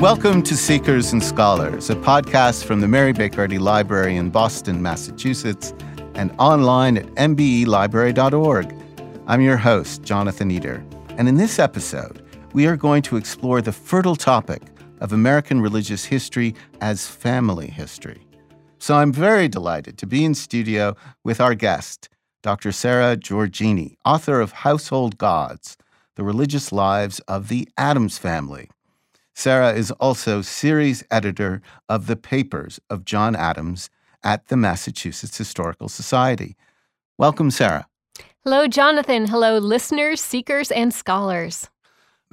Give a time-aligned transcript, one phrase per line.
[0.00, 4.82] Welcome to Seekers and Scholars, a podcast from the Mary Baker Eddy Library in Boston,
[4.82, 5.72] Massachusetts,
[6.14, 8.74] and online at mbelibrary.org.
[9.26, 10.84] I'm your host, Jonathan Eder,
[11.16, 12.22] and in this episode,
[12.52, 14.60] we are going to explore the fertile topic
[15.00, 18.26] of American religious history as family history.
[18.78, 20.94] So I'm very delighted to be in studio
[21.24, 22.10] with our guest,
[22.42, 22.70] Dr.
[22.70, 25.78] Sarah Georgini, author of Household Gods
[26.16, 28.68] The Religious Lives of the Adams Family.
[29.38, 33.90] Sarah is also series editor of the papers of John Adams
[34.24, 36.56] at the Massachusetts Historical Society.
[37.18, 37.86] Welcome, Sarah.
[38.44, 39.26] Hello, Jonathan.
[39.26, 41.68] Hello, listeners, seekers, and scholars.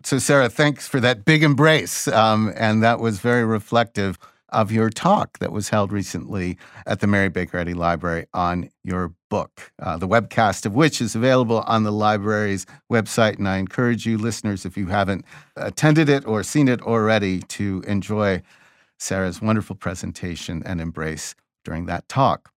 [0.06, 2.08] So, Sarah, thanks for that big embrace.
[2.08, 4.18] Um, and that was very reflective
[4.54, 9.14] of your talk that was held recently at the Mary Baker Eddy Library on your
[9.30, 13.38] book, uh, the webcast of which is available on the library's website.
[13.38, 15.26] And I encourage you, listeners, if you haven't
[15.56, 18.42] attended it or seen it already, to enjoy
[19.00, 21.36] Sarah's wonderful presentation and embrace
[21.66, 22.52] during that talk.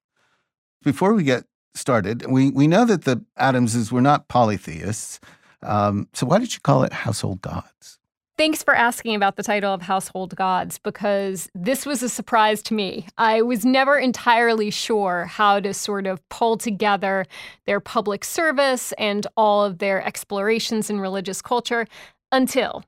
[0.84, 5.18] Before we get started, we, we know that the Adamses were not polytheists.
[5.62, 7.98] Um, so why did you call it Household Gods?
[8.38, 12.74] Thanks for asking about the title of Household Gods because this was a surprise to
[12.74, 13.06] me.
[13.16, 17.24] I was never entirely sure how to sort of pull together
[17.64, 21.86] their public service and all of their explorations in religious culture
[22.30, 22.84] until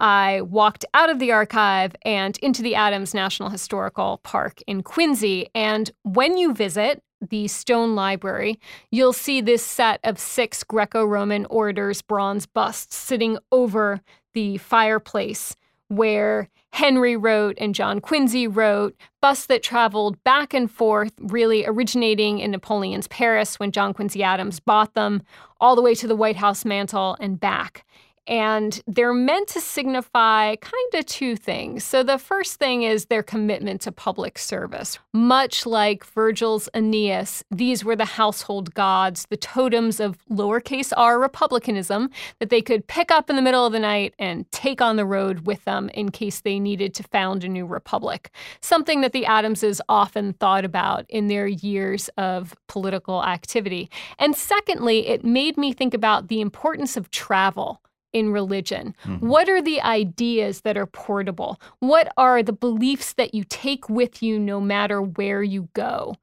[0.00, 5.48] I walked out of the archive and into the Adams National Historical Park in Quincy.
[5.54, 8.58] And when you visit, the Stone Library,
[8.90, 14.00] you'll see this set of six Greco Roman orators' bronze busts sitting over
[14.34, 15.56] the fireplace
[15.88, 22.38] where Henry wrote and John Quincy wrote, busts that traveled back and forth, really originating
[22.38, 25.22] in Napoleon's Paris when John Quincy Adams bought them,
[25.60, 27.84] all the way to the White House mantle and back.
[28.28, 31.82] And they're meant to signify kind of two things.
[31.82, 34.98] So, the first thing is their commitment to public service.
[35.14, 42.10] Much like Virgil's Aeneas, these were the household gods, the totems of lowercase r republicanism
[42.38, 45.06] that they could pick up in the middle of the night and take on the
[45.06, 48.30] road with them in case they needed to found a new republic.
[48.60, 53.90] Something that the Adamses often thought about in their years of political activity.
[54.18, 57.80] And secondly, it made me think about the importance of travel
[58.12, 58.94] in religion?
[59.04, 59.26] Mm-hmm.
[59.26, 61.60] What are the ideas that are portable?
[61.80, 66.16] What are the beliefs that you take with you no matter where you go?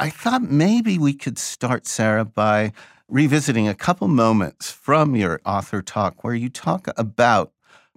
[0.00, 2.72] I thought maybe we could start, Sarah, by
[3.08, 7.52] revisiting a couple moments from your author talk where you talk about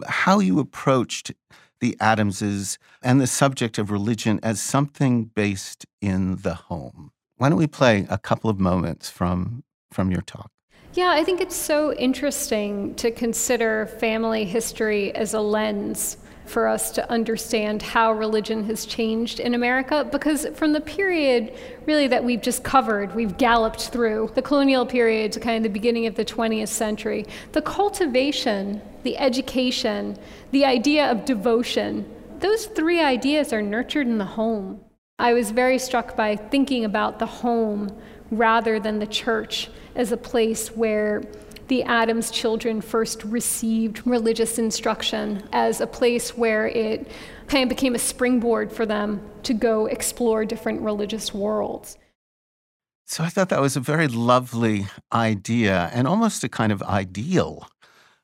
[0.08, 1.32] how you approached
[1.80, 7.12] the Adamses and the subject of religion as something based in the home.
[7.38, 10.52] Why don't we play a couple of moments from from your talk?
[10.98, 16.90] Yeah, I think it's so interesting to consider family history as a lens for us
[16.94, 21.54] to understand how religion has changed in America because from the period
[21.86, 25.70] really that we've just covered, we've galloped through the colonial period to kind of the
[25.70, 30.18] beginning of the 20th century, the cultivation, the education,
[30.50, 34.80] the idea of devotion, those three ideas are nurtured in the home.
[35.20, 37.96] I was very struck by thinking about the home
[38.32, 41.24] rather than the church as a place where
[41.68, 47.10] the Adams children first received religious instruction, as a place where it
[47.48, 51.98] kind of became a springboard for them to go explore different religious worlds.
[53.06, 57.68] So I thought that was a very lovely idea and almost a kind of ideal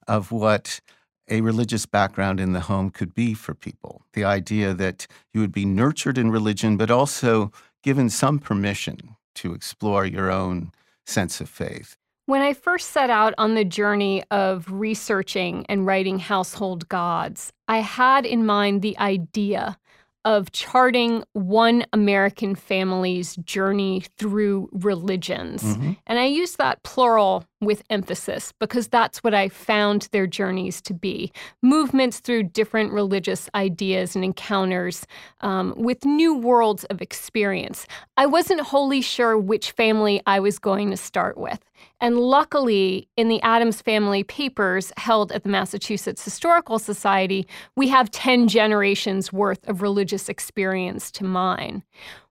[0.07, 0.81] of what
[1.29, 4.01] a religious background in the home could be for people.
[4.13, 9.53] The idea that you would be nurtured in religion, but also given some permission to
[9.53, 10.71] explore your own
[11.05, 11.97] sense of faith.
[12.25, 17.79] When I first set out on the journey of researching and writing household gods, I
[17.79, 19.77] had in mind the idea
[20.25, 25.63] of charting one American family's journey through religions.
[25.63, 25.91] Mm-hmm.
[26.07, 30.93] And I use that plural with emphasis because that's what I found their journeys to
[30.93, 31.31] be
[31.61, 35.05] movements through different religious ideas and encounters
[35.41, 37.85] um, with new worlds of experience.
[38.17, 41.59] I wasn't wholly sure which family I was going to start with.
[41.99, 48.11] And luckily, in the Adams Family papers held at the Massachusetts Historical Society, we have
[48.11, 51.83] 10 generations worth of religious experience to mine.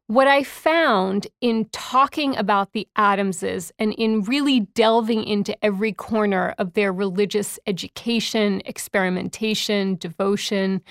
[0.08, 6.54] What I found in talking about the Adamses and in really delving into every corner
[6.58, 10.82] of their religious education, experimentation, devotion,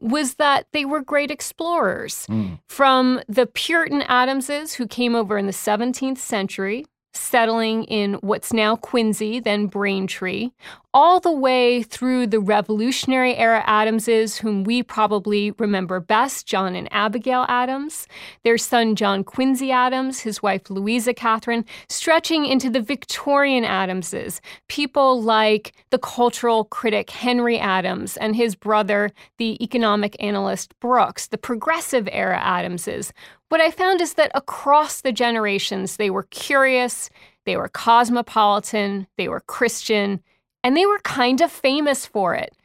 [0.00, 2.26] was that they were great explorers.
[2.26, 2.58] Mm.
[2.66, 6.84] From the Puritan Adamses who came over in the 17th century,
[7.16, 10.50] settling in what's now Quincy, then Braintree,
[10.96, 16.88] all the way through the Revolutionary era Adamses, whom we probably remember best, John and
[16.90, 18.08] Abigail Adams,
[18.44, 25.22] their son John Quincy Adams, his wife Louisa Catherine, stretching into the Victorian Adamses, people
[25.22, 32.08] like the cultural critic Henry Adams and his brother, the economic analyst Brooks, the progressive
[32.10, 33.12] era Adamses.
[33.48, 37.10] What I found is that across the generations, they were curious,
[37.44, 40.20] they were cosmopolitan, they were Christian,
[40.64, 42.56] and they were kind of famous for it.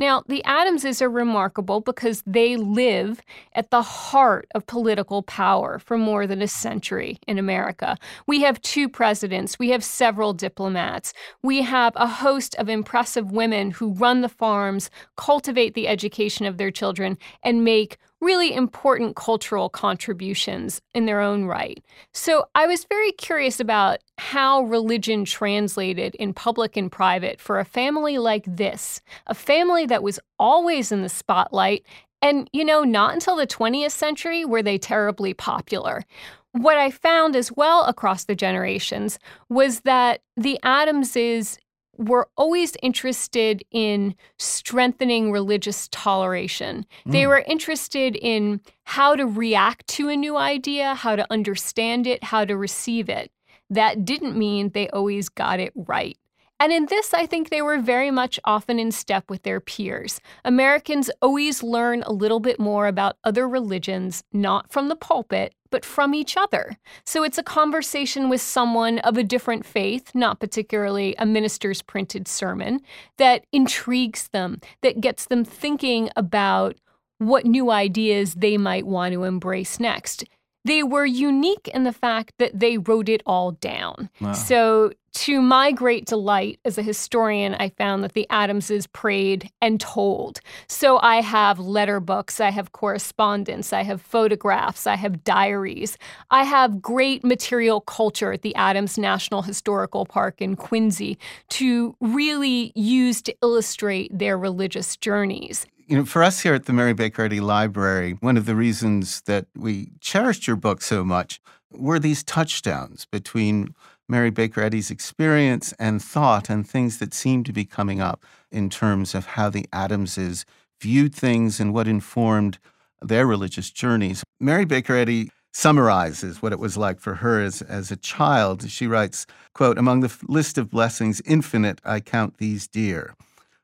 [0.00, 3.20] Now, the Adamses are remarkable because they live
[3.54, 7.96] at the heart of political power for more than a century in America.
[8.28, 11.12] We have two presidents, we have several diplomats,
[11.42, 16.58] we have a host of impressive women who run the farms, cultivate the education of
[16.58, 21.82] their children, and make really important cultural contributions in their own right.
[22.12, 27.64] So I was very curious about how religion translated in public and private for a
[27.64, 31.86] family like this, a family that was always in the spotlight.
[32.20, 36.04] And, you know, not until the 20th century were they terribly popular.
[36.52, 41.58] What I found as well across the generations was that the Adamses
[41.98, 46.86] were always interested in strengthening religious toleration.
[47.06, 47.12] Mm.
[47.12, 52.24] They were interested in how to react to a new idea, how to understand it,
[52.24, 53.30] how to receive it.
[53.68, 56.16] That didn't mean they always got it right.
[56.60, 60.20] And in this, I think they were very much often in step with their peers.
[60.44, 65.84] Americans always learn a little bit more about other religions, not from the pulpit, but
[65.84, 66.76] from each other.
[67.06, 72.26] So it's a conversation with someone of a different faith, not particularly a minister's printed
[72.26, 72.80] sermon,
[73.18, 76.76] that intrigues them, that gets them thinking about
[77.18, 80.24] what new ideas they might want to embrace next.
[80.64, 84.10] They were unique in the fact that they wrote it all down.
[84.20, 84.32] Wow.
[84.32, 89.80] So, to my great delight as a historian, I found that the Adamses prayed and
[89.80, 90.40] told.
[90.66, 95.96] So, I have letter books, I have correspondence, I have photographs, I have diaries.
[96.30, 101.18] I have great material culture at the Adams National Historical Park in Quincy
[101.50, 106.72] to really use to illustrate their religious journeys you know, for us here at the
[106.74, 111.40] Mary Baker Eddy Library, one of the reasons that we cherished your book so much
[111.70, 113.74] were these touchdowns between
[114.06, 118.68] Mary Baker Eddy's experience and thought and things that seemed to be coming up in
[118.68, 120.44] terms of how the Adamses
[120.78, 122.58] viewed things and what informed
[123.00, 124.22] their religious journeys.
[124.38, 128.70] Mary Baker Eddy summarizes what it was like for her as, as a child.
[128.70, 133.14] She writes, quote, Among the list of blessings infinite, I count these dear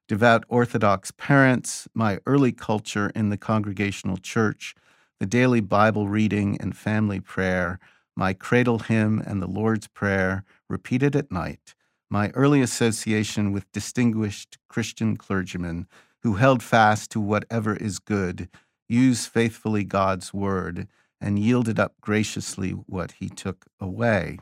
[0.07, 4.75] devout Orthodox parents, my early culture in the Congregational Church,
[5.19, 7.79] the daily Bible reading and family prayer,
[8.17, 11.75] my cradle hymn and the Lord's Prayer, repeated at night,
[12.11, 15.87] my early association with distinguished Christian clergymen
[16.23, 18.49] who held fast to whatever is good,
[18.89, 20.87] used faithfully God's word,
[21.21, 24.39] and yielded up graciously what he took away.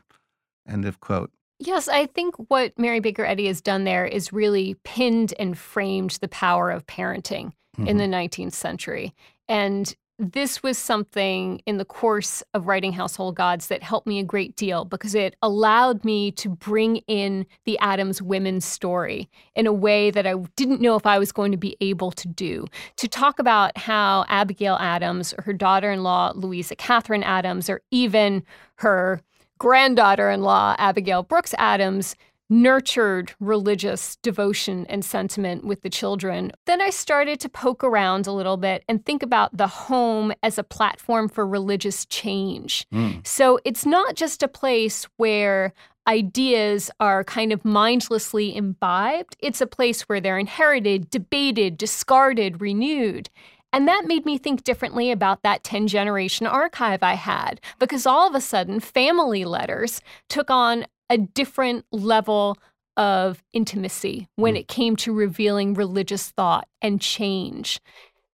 [0.67, 1.31] End of quote.
[1.65, 6.17] Yes, I think what Mary Baker Eddy has done there is really pinned and framed
[6.19, 7.87] the power of parenting mm-hmm.
[7.87, 9.13] in the 19th century.
[9.47, 14.23] And this was something in the course of writing Household Gods that helped me a
[14.23, 19.73] great deal because it allowed me to bring in the Adams women's story in a
[19.73, 22.67] way that I didn't know if I was going to be able to do.
[22.97, 27.81] To talk about how Abigail Adams, or her daughter in law, Louisa Catherine Adams, or
[27.89, 28.43] even
[28.75, 29.21] her
[29.63, 32.17] granddaughter in law, Abigail Brooks Adams,
[32.49, 36.51] nurtured religious devotion and sentiment with the children.
[36.65, 40.57] Then I started to poke around a little bit and think about the home as
[40.57, 42.85] a platform for religious change.
[42.93, 43.25] Mm.
[43.25, 45.71] So it's not just a place where
[46.07, 53.29] ideas are kind of mindlessly imbibed, it's a place where they're inherited, debated, discarded, renewed.
[53.73, 58.27] And that made me think differently about that 10 generation archive I had, because all
[58.27, 59.99] of a sudden, family letters
[60.29, 62.57] took on a different level
[62.95, 64.59] of intimacy when mm.
[64.59, 67.81] it came to revealing religious thought and change.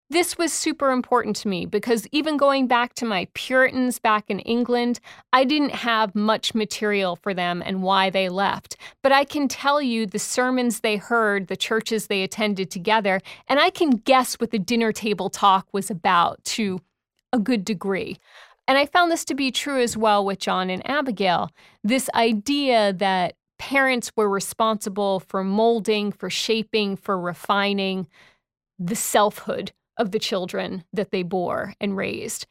[0.09, 4.39] This was super important to me because even going back to my Puritans back in
[4.41, 5.01] England,
[5.33, 8.77] I didn't have much material for them and why they left.
[9.03, 13.59] But I can tell you the sermons they heard, the churches they attended together, and
[13.59, 16.81] I can guess what the dinner table talk was about to
[17.33, 18.17] a good degree.
[18.69, 21.51] And I found this to be true as well with John and Abigail.
[21.83, 28.07] This idea that parents were responsible for molding, for shaping, for refining
[28.79, 32.47] the selfhood of the children that they bore and raised.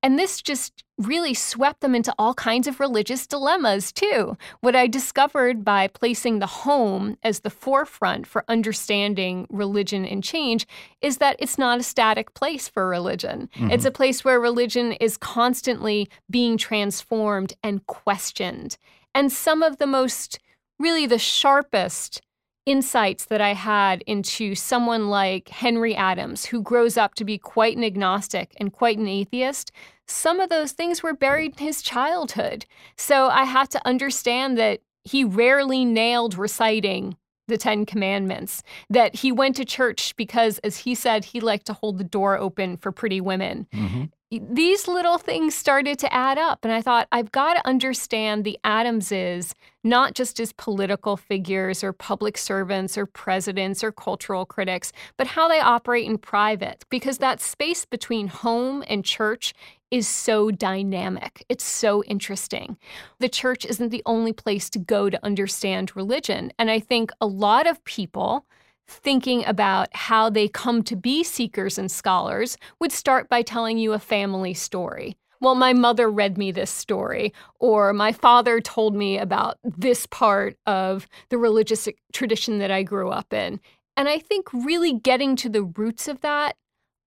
[0.00, 4.36] And this just really swept them into all kinds of religious dilemmas, too.
[4.60, 10.68] What I discovered by placing the home as the forefront for understanding religion and change
[11.00, 13.48] is that it's not a static place for religion.
[13.56, 13.72] Mm-hmm.
[13.72, 18.76] It's a place where religion is constantly being transformed and questioned.
[19.14, 20.38] And some of the most,
[20.78, 22.20] really the sharpest,
[22.68, 27.76] insights that I had into someone like Henry Adams, who grows up to be quite
[27.76, 29.72] an agnostic and quite an atheist,
[30.06, 32.66] some of those things were buried in his childhood.
[32.96, 39.32] So I had to understand that he rarely nailed reciting the Ten Commandments, that he
[39.32, 42.92] went to church because, as he said, he liked to hold the door open for
[42.92, 43.66] pretty women.
[43.72, 46.64] Mm-hmm these little things started to add up.
[46.64, 51.92] And I thought, I've got to understand the Adamses, not just as political figures or
[51.92, 57.40] public servants or presidents or cultural critics, but how they operate in private, because that
[57.40, 59.54] space between home and church
[59.90, 61.46] is so dynamic.
[61.48, 62.76] It's so interesting.
[63.20, 66.52] The church isn't the only place to go to understand religion.
[66.58, 68.44] And I think a lot of people,
[68.88, 73.92] thinking about how they come to be seekers and scholars would start by telling you
[73.92, 75.16] a family story.
[75.40, 80.56] Well, my mother read me this story, or my father told me about this part
[80.66, 83.60] of the religious tradition that I grew up in.
[83.96, 86.56] And I think really getting to the roots of that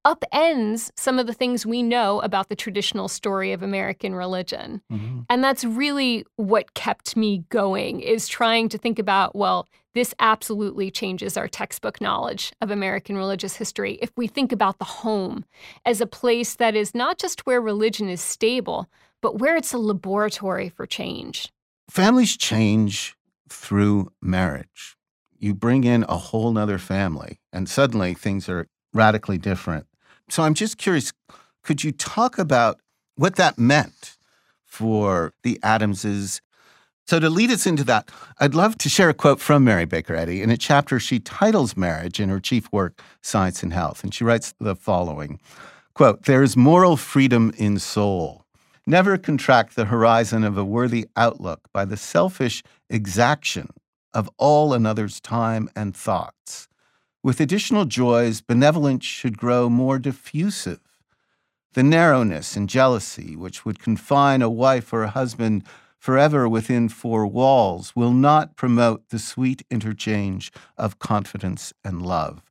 [0.05, 4.81] upends some of the things we know about the traditional story of American religion.
[4.91, 5.19] Mm-hmm.
[5.29, 10.89] And that's really what kept me going is trying to think about, well, this absolutely
[10.89, 15.45] changes our textbook knowledge of American religious history if we think about the home
[15.85, 18.89] as a place that is not just where religion is stable,
[19.21, 21.51] but where it's a laboratory for change.
[21.89, 23.15] Families change
[23.49, 24.95] through marriage.
[25.37, 29.87] You bring in a whole nother family, and suddenly things are radically different.
[30.29, 31.11] So I'm just curious
[31.63, 32.79] could you talk about
[33.15, 34.17] what that meant
[34.65, 36.41] for the Adamses
[37.11, 40.15] so, to lead us into that, I'd love to share a quote from Mary Baker
[40.15, 44.01] Eddy in a chapter she titles Marriage in her chief work, Science and Health.
[44.01, 45.37] And she writes the following
[45.93, 48.45] quote, There is moral freedom in soul.
[48.87, 53.67] Never contract the horizon of a worthy outlook by the selfish exaction
[54.13, 56.69] of all another's time and thoughts.
[57.21, 60.79] With additional joys, benevolence should grow more diffusive.
[61.73, 65.65] The narrowness and jealousy which would confine a wife or a husband
[66.01, 72.41] forever within four walls will not promote the sweet interchange of confidence and love.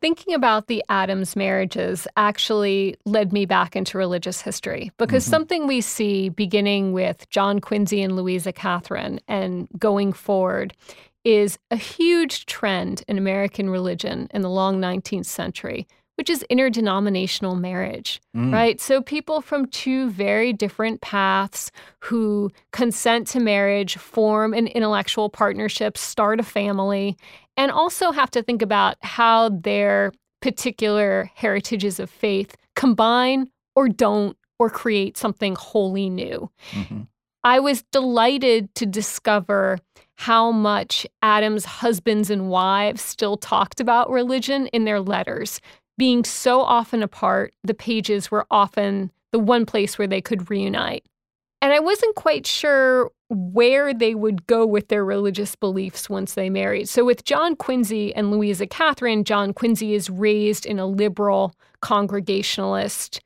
[0.00, 5.30] Thinking about the Adams marriages actually led me back into religious history because mm-hmm.
[5.30, 10.74] something we see beginning with John Quincy and Louisa Catherine and going forward
[11.24, 17.56] is a huge trend in American religion in the long 19th century which is interdenominational
[17.56, 18.52] marriage, mm.
[18.52, 18.80] right?
[18.80, 25.98] So people from two very different paths who consent to marriage, form an intellectual partnership,
[25.98, 27.16] start a family,
[27.56, 34.36] and also have to think about how their particular heritages of faith combine or don't
[34.58, 36.50] or create something wholly new.
[36.70, 37.02] Mm-hmm.
[37.42, 39.78] I was delighted to discover
[40.16, 45.60] how much Adam's husbands and wives still talked about religion in their letters
[45.96, 51.04] being so often apart, the pages were often the one place where they could reunite.
[51.60, 56.50] And I wasn't quite sure where they would go with their religious beliefs once they
[56.50, 56.88] married.
[56.88, 63.20] So, with John Quincy and Louisa Catherine, John Quincy is raised in a liberal Congregationalist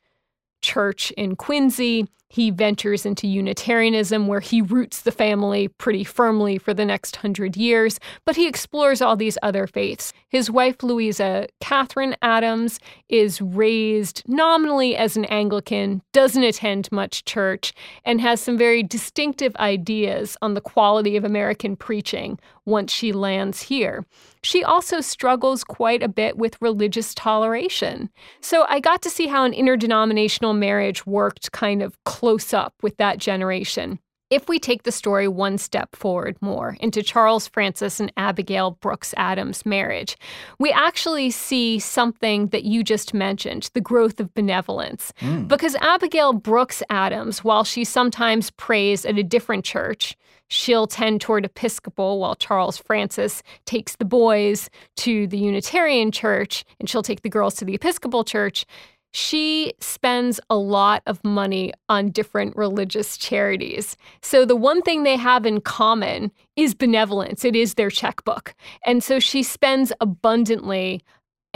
[0.63, 2.07] church in Quincy.
[2.31, 7.57] He ventures into Unitarianism, where he roots the family pretty firmly for the next hundred
[7.57, 10.13] years, but he explores all these other faiths.
[10.29, 17.73] His wife, Louisa Catherine Adams, is raised nominally as an Anglican, doesn't attend much church,
[18.05, 23.63] and has some very distinctive ideas on the quality of American preaching once she lands
[23.63, 24.05] here.
[24.43, 28.11] She also struggles quite a bit with religious toleration.
[28.41, 32.97] So I got to see how an interdenominational marriage worked kind of close up with
[32.97, 34.01] that generation.
[34.29, 39.15] If we take the story one step forward more into Charles Francis and Abigail Brooks
[39.17, 40.17] Adams' marriage,
[40.59, 45.13] we actually see something that you just mentioned the growth of benevolence.
[45.21, 45.47] Mm.
[45.47, 50.17] Because Abigail Brooks Adams, while she sometimes prays at a different church,
[50.49, 56.91] she'll tend toward Episcopal while Charles Francis takes the boys to the Unitarian church and
[56.91, 58.67] she'll take the girls to the Episcopal church
[59.13, 63.97] she spends a lot of money on different religious charities.
[64.23, 68.55] So, the one thing they have in common is benevolence, it is their checkbook.
[68.85, 71.03] And so, she spends abundantly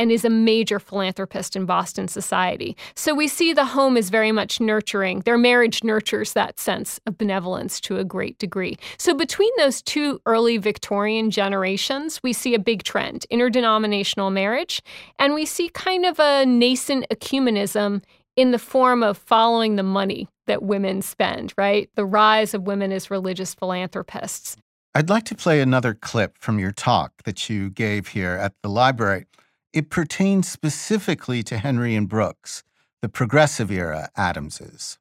[0.02, 2.76] and is a major philanthropist in Boston society.
[2.96, 5.20] So we see the home is very much nurturing.
[5.20, 8.76] Their marriage nurtures that sense of benevolence to a great degree.
[8.98, 14.82] So between those two early Victorian generations, we see a big trend interdenominational marriage,
[15.20, 18.02] and we see kind of a nascent ecumenism
[18.34, 21.88] in the form of following the money that women spend, right?
[21.94, 24.56] The rise of women as religious philanthropists.
[24.96, 28.68] I'd like to play another clip from your talk that you gave here at the
[28.68, 29.26] library.
[29.72, 32.62] It pertains specifically to Henry and Brooks,
[33.00, 34.98] the progressive era Adamses.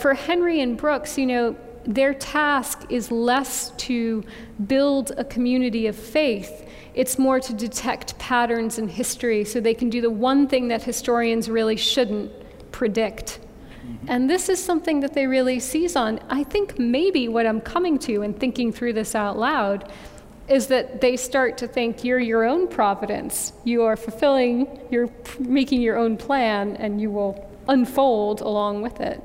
[0.00, 4.24] For Henry and Brooks, you know, their task is less to
[4.66, 6.66] build a community of faith.
[6.94, 10.82] It's more to detect patterns in history so they can do the one thing that
[10.82, 12.32] historians really shouldn't
[12.72, 13.38] predict.
[13.86, 14.06] Mm-hmm.
[14.08, 16.20] And this is something that they really seize on.
[16.30, 19.92] I think maybe what I'm coming to and thinking through this out loud
[20.48, 23.52] is that they start to think you're your own providence.
[23.64, 25.10] You are fulfilling, you're
[25.40, 29.22] making your own plan, and you will unfold along with it.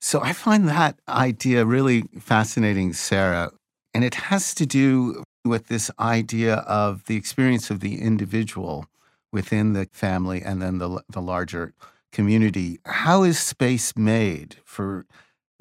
[0.00, 3.50] So I find that idea really fascinating, Sarah.
[3.94, 8.86] And it has to do with this idea of the experience of the individual
[9.32, 11.74] within the family and then the, the larger
[12.12, 15.04] community, how is space made for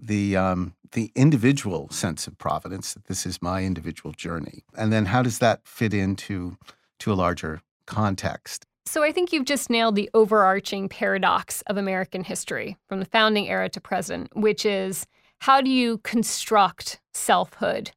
[0.01, 5.05] the um, the individual sense of providence that this is my individual journey, and then
[5.05, 6.57] how does that fit into
[6.99, 8.65] to a larger context?
[8.85, 13.47] So I think you've just nailed the overarching paradox of American history from the founding
[13.47, 15.05] era to present, which is
[15.41, 17.91] how do you construct selfhood?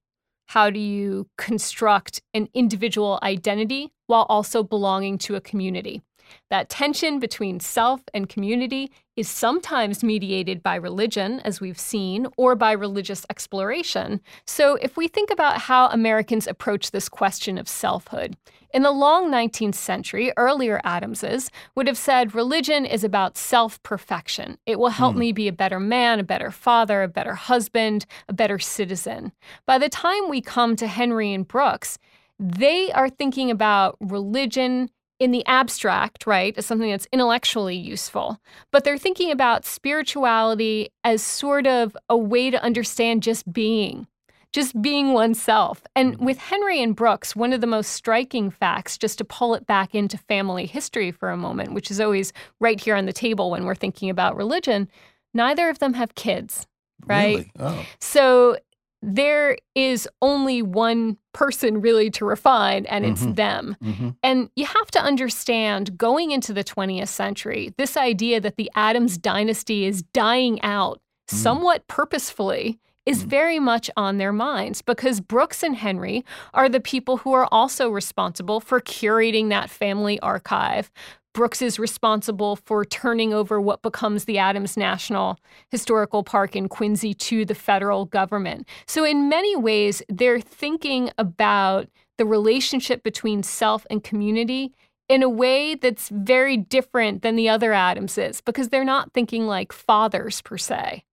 [0.46, 6.02] How do you construct an individual identity while also belonging to a community?
[6.50, 12.54] That tension between self and community is sometimes mediated by religion, as we've seen, or
[12.54, 14.20] by religious exploration.
[14.46, 18.36] So, if we think about how Americans approach this question of selfhood,
[18.76, 24.58] in the long 19th century, earlier Adamses would have said religion is about self perfection.
[24.66, 25.20] It will help mm.
[25.20, 29.32] me be a better man, a better father, a better husband, a better citizen.
[29.66, 31.98] By the time we come to Henry and Brooks,
[32.38, 38.84] they are thinking about religion in the abstract, right, as something that's intellectually useful, but
[38.84, 44.06] they're thinking about spirituality as sort of a way to understand just being,
[44.52, 45.82] just being oneself.
[45.94, 46.24] And mm-hmm.
[46.24, 49.94] with Henry and Brooks, one of the most striking facts, just to pull it back
[49.94, 53.64] into family history for a moment, which is always right here on the table when
[53.64, 54.88] we're thinking about religion,
[55.32, 56.66] neither of them have kids.
[57.06, 57.36] Right.
[57.36, 57.52] Really?
[57.58, 57.86] Oh.
[58.00, 58.56] So
[59.02, 63.34] there is only one person really to refine, and it's mm-hmm.
[63.34, 63.76] them.
[63.82, 64.08] Mm-hmm.
[64.22, 69.18] And you have to understand going into the 20th century, this idea that the Adams
[69.18, 71.34] dynasty is dying out mm.
[71.34, 73.26] somewhat purposefully is mm.
[73.28, 77.88] very much on their minds because Brooks and Henry are the people who are also
[77.88, 80.90] responsible for curating that family archive,
[81.36, 85.38] Brooks is responsible for turning over what becomes the Adams National
[85.70, 88.66] Historical Park in Quincy to the federal government.
[88.86, 94.72] So, in many ways, they're thinking about the relationship between self and community
[95.10, 99.72] in a way that's very different than the other Adamses because they're not thinking like
[99.72, 101.04] fathers per se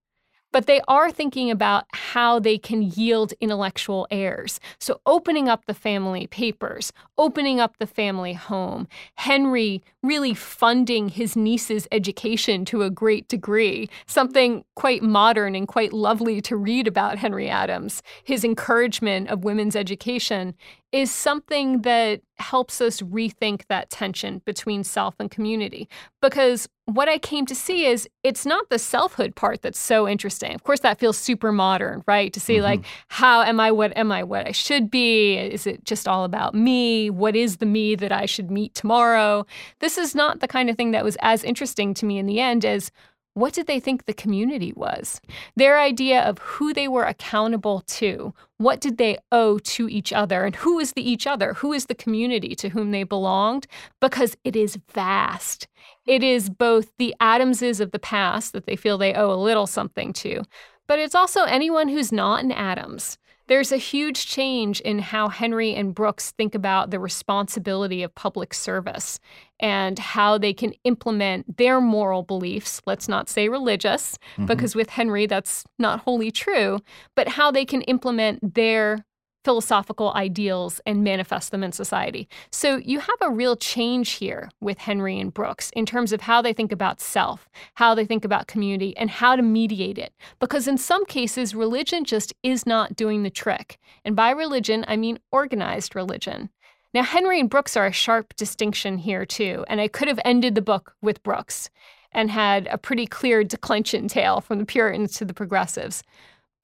[0.53, 4.61] but they are thinking about how they can yield intellectual heirs.
[4.79, 11.35] So, opening up the family papers, opening up the family home, Henry really funding his
[11.35, 17.17] niece's education to a great degree, something quite modern and quite lovely to read about
[17.17, 18.03] Henry Adams.
[18.23, 20.53] His encouragement of women's education
[20.93, 25.89] is something that helps us rethink that tension between self and community.
[26.21, 30.53] Because what I came to see is it's not the selfhood part that's so interesting.
[30.53, 32.32] Of course, that feels super modern, right?
[32.32, 32.63] To see, mm-hmm.
[32.63, 35.36] like, how am I what am I what I should be?
[35.36, 37.10] Is it just all about me?
[37.10, 39.47] What is the me that I should meet tomorrow?
[39.79, 42.39] This is not the kind of thing that was as interesting to me in the
[42.39, 42.91] end as
[43.34, 45.19] what did they think the community was?
[45.56, 50.46] Their idea of who they were accountable to, what did they owe to each other,
[50.46, 51.54] and who is the each other?
[51.56, 53.67] Who is the community to whom they belonged?
[54.00, 55.67] Because it is vast.
[56.06, 59.67] It is both the Adamses of the past that they feel they owe a little
[59.67, 60.43] something to,
[60.88, 63.17] but it's also anyone who's not an Adams.
[63.47, 68.53] There's a huge change in how Henry and Brooks think about the responsibility of public
[68.53, 69.19] service
[69.60, 74.45] and how they can implement their moral beliefs, let's not say religious, mm-hmm.
[74.45, 76.79] because with Henry that's not wholly true,
[77.15, 79.06] but how they can implement their
[79.43, 82.27] philosophical ideals and manifest them in society.
[82.51, 86.41] So you have a real change here with Henry and Brooks in terms of how
[86.41, 90.13] they think about self, how they think about community, and how to mediate it.
[90.39, 93.79] Because in some cases, religion just is not doing the trick.
[94.06, 96.49] And by religion, I mean organized religion.
[96.93, 100.53] Now, Henry and Brooks are a sharp distinction here, too, and I could have ended
[100.53, 101.71] the book with Brooks
[102.12, 106.03] and had a pretty clear declension tale from the Puritans to the progressives.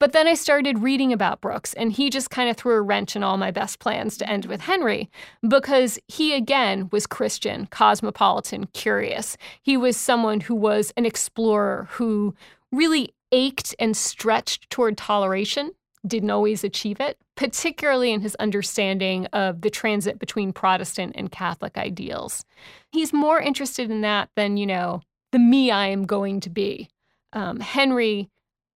[0.00, 3.14] But then I started reading about Brooks, and he just kind of threw a wrench
[3.14, 5.10] in all my best plans to end with Henry
[5.46, 9.36] because he, again, was Christian, cosmopolitan, curious.
[9.62, 12.34] He was someone who was an explorer who
[12.72, 15.72] really ached and stretched toward toleration,
[16.06, 21.76] didn't always achieve it, particularly in his understanding of the transit between Protestant and Catholic
[21.76, 22.46] ideals.
[22.90, 26.88] He's more interested in that than, you know, the me I am going to be.
[27.34, 28.30] Um, Henry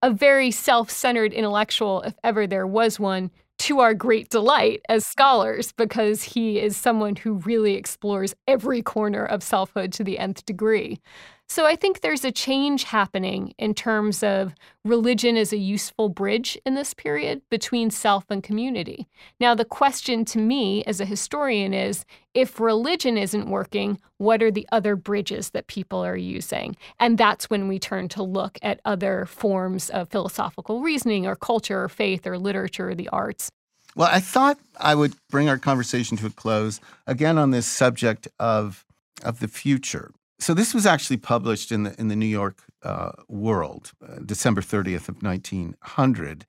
[0.04, 5.06] a very self centered intellectual, if ever there was one, to our great delight as
[5.06, 10.44] scholars, because he is someone who really explores every corner of selfhood to the nth
[10.44, 11.00] degree.
[11.46, 14.54] So I think there's a change happening in terms of
[14.84, 19.06] religion as a useful bridge in this period between self and community.
[19.38, 24.50] Now, the question to me as a historian is if religion isn't working, what are
[24.50, 26.76] the other bridges that people are using?
[26.98, 31.84] And that's when we turn to look at other forms of philosophical reasoning or culture
[31.84, 33.50] or faith or literature or the arts.
[33.94, 38.28] Well, I thought I would bring our conversation to a close again on this subject
[38.40, 38.84] of
[39.22, 40.10] of the future
[40.44, 44.60] so this was actually published in the in the New York uh, World, uh, December
[44.60, 46.44] 30th of 1900,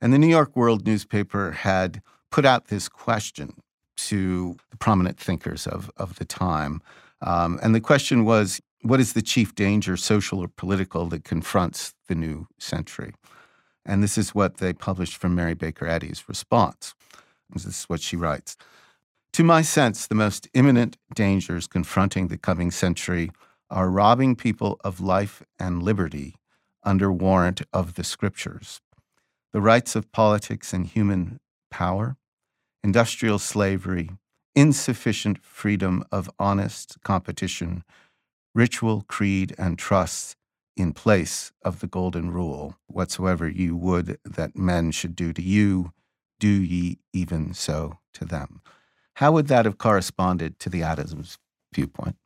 [0.00, 3.50] and the New York World newspaper had put out this question
[4.08, 6.80] to the prominent thinkers of of the time,
[7.20, 11.92] um, and the question was, "What is the chief danger, social or political, that confronts
[12.08, 13.12] the new century?"
[13.84, 16.94] And this is what they published from Mary Baker Eddy's response.
[17.52, 18.56] This is what she writes.
[19.34, 23.32] To my sense, the most imminent dangers confronting the coming century
[23.68, 26.36] are robbing people of life and liberty
[26.84, 28.80] under warrant of the scriptures,
[29.52, 32.16] the rights of politics and human power,
[32.84, 34.10] industrial slavery,
[34.54, 37.82] insufficient freedom of honest competition,
[38.54, 40.36] ritual, creed, and trust
[40.76, 45.92] in place of the golden rule whatsoever you would that men should do to you,
[46.38, 48.60] do ye even so to them.
[49.14, 51.38] How would that have corresponded to the Adams
[51.72, 52.16] viewpoint?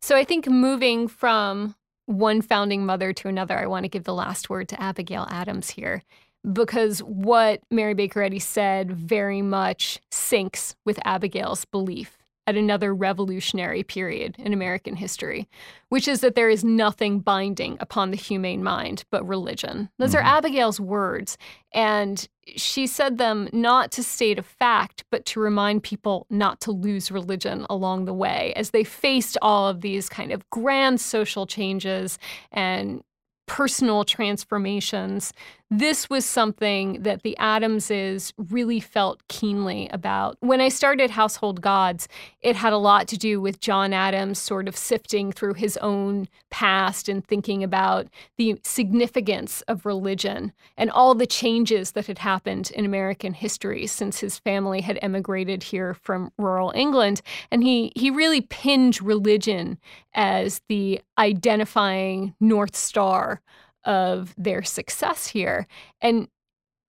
[0.00, 1.74] So I think moving from
[2.06, 5.70] one founding mother to another, I want to give the last word to Abigail Adams
[5.70, 6.02] here
[6.50, 12.17] because what Mary Baker Eddy said very much syncs with Abigail's belief
[12.48, 15.46] at another revolutionary period in American history,
[15.90, 19.90] which is that there is nothing binding upon the humane mind but religion.
[19.98, 20.26] Those mm-hmm.
[20.26, 21.36] are Abigail's words.
[21.74, 26.72] And she said them not to state a fact, but to remind people not to
[26.72, 31.46] lose religion along the way as they faced all of these kind of grand social
[31.46, 32.18] changes
[32.50, 33.02] and
[33.48, 35.32] personal transformations.
[35.70, 40.38] This was something that the Adamses really felt keenly about.
[40.40, 42.08] When I started Household Gods,
[42.40, 46.28] it had a lot to do with John Adams sort of sifting through his own
[46.50, 48.06] past and thinking about
[48.38, 54.20] the significance of religion and all the changes that had happened in American history since
[54.20, 57.20] his family had emigrated here from rural England.
[57.50, 59.78] And he, he really pinned religion
[60.14, 63.37] as the identifying North Star
[63.84, 65.66] of their success here.
[66.00, 66.28] And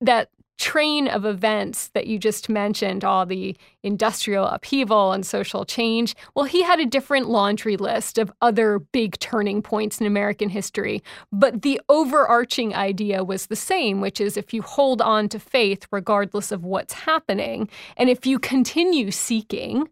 [0.01, 6.13] that train of events that you just mentioned, all the industrial upheaval and social change,
[6.35, 11.01] well, he had a different laundry list of other big turning points in American history.
[11.31, 15.87] But the overarching idea was the same, which is if you hold on to faith
[15.91, 19.87] regardless of what's happening, and if you continue seeking,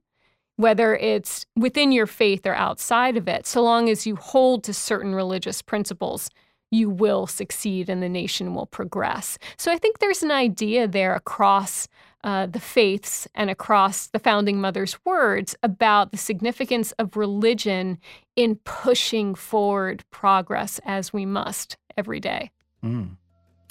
[0.58, 4.74] whether it's within your faith or outside of it, so long as you hold to
[4.74, 6.30] certain religious principles,
[6.72, 9.38] you will succeed and the nation will progress.
[9.58, 11.88] So I think there's an idea there across
[12.24, 17.98] uh, the faiths and across the founding mother's words about the significance of religion
[18.36, 22.52] in pushing forward progress as we must every day.
[22.84, 23.16] Mm.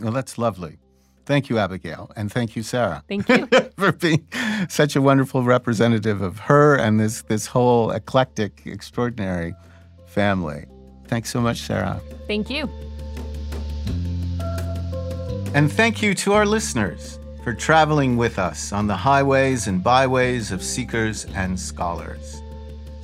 [0.00, 0.78] Well, that's lovely.
[1.26, 2.10] Thank you, Abigail.
[2.16, 3.02] And thank you, Sarah.
[3.08, 3.46] Thank you.
[3.76, 4.26] for being
[4.68, 9.54] such a wonderful representative of her and this, this whole eclectic, extraordinary
[10.06, 10.66] family.
[11.08, 12.00] Thanks so much, Sarah.
[12.26, 12.68] Thank you.
[15.54, 20.50] And thank you to our listeners for traveling with us on the highways and byways
[20.50, 22.42] of seekers and scholars.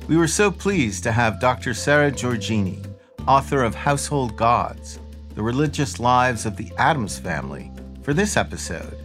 [0.07, 1.73] We were so pleased to have Dr.
[1.73, 2.85] Sarah Georgini,
[3.25, 4.99] author of Household Gods
[5.33, 8.97] The Religious Lives of the Adams Family, for this episode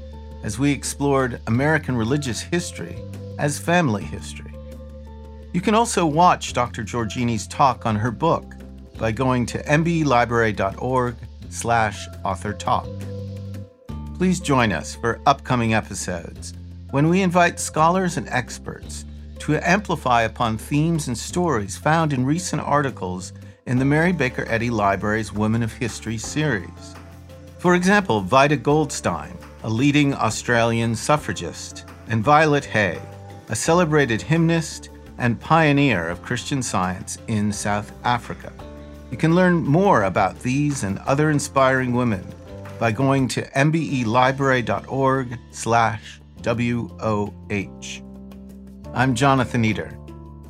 [0.42, 2.98] as we explored American religious history
[3.38, 4.52] as family history.
[5.52, 6.82] You can also watch Dr.
[6.82, 8.54] Georgini's talk on her book
[8.98, 11.16] by going to mbelibrary.org
[11.50, 12.86] slash author talk.
[14.16, 16.54] Please join us for upcoming episodes
[16.90, 19.04] when we invite scholars and experts
[19.38, 23.32] to amplify upon themes and stories found in recent articles
[23.66, 26.94] in the Mary Baker Eddy Library's Women of History series.
[27.58, 33.00] For example, Vida Goldstein, a leading Australian suffragist, and Violet Hay,
[33.48, 38.52] a celebrated hymnist and pioneer of Christian science in South Africa.
[39.10, 42.26] You can learn more about these and other inspiring women
[42.78, 48.02] by going to mbelibrary.org slash WOH.
[48.94, 49.98] I'm Jonathan Eder.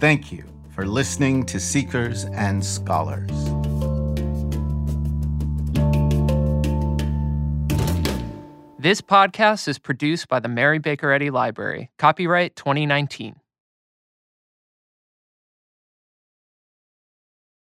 [0.00, 0.44] Thank you
[0.74, 3.30] for listening to Seekers and Scholars.
[8.80, 11.90] This podcast is produced by the Mary Baker Eddy Library.
[11.98, 13.34] Copyright 2019.